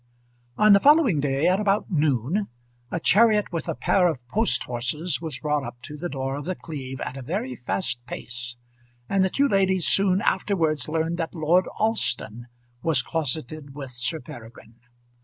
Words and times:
On 0.57 0.73
the 0.73 0.79
following 0.79 1.19
day, 1.19 1.47
at 1.47 1.59
about 1.59 1.91
noon, 1.91 2.47
a 2.89 2.99
chariot 2.99 3.53
with 3.53 3.67
a 3.67 3.75
pair 3.75 4.07
of 4.07 4.17
post 4.29 4.63
horses 4.63 5.21
was 5.21 5.37
brought 5.37 5.63
up 5.63 5.79
to 5.83 5.95
the 5.95 6.09
door 6.09 6.35
of 6.37 6.45
The 6.45 6.55
Cleeve 6.55 6.99
at 7.01 7.15
a 7.17 7.21
very 7.21 7.55
fast 7.55 8.07
pace, 8.07 8.57
and 9.07 9.23
the 9.23 9.29
two 9.29 9.47
ladies 9.47 9.85
soon 9.85 10.19
afterwards 10.23 10.89
learned 10.89 11.17
that 11.19 11.35
Lord 11.35 11.67
Alston 11.77 12.47
was 12.81 13.03
closeted 13.03 13.75
with 13.75 13.91
Sir 13.91 14.19
Peregrine. 14.19 14.79